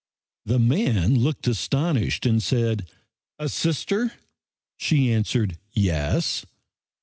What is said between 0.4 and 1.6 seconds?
The man looked